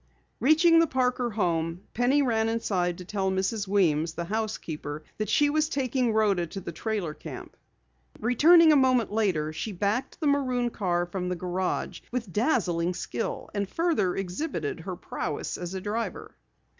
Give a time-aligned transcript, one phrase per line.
[0.39, 3.67] Reaching the Parker home, Penny ran inside to tell Mrs.
[3.67, 7.55] Weems, the housekeeper, that she was taking Rhoda to the trailer camp.
[8.19, 13.51] Returning a moment later, she backed the maroon car from the garage with dazzling skill
[13.53, 16.35] and further exhibited her prowess as a driver.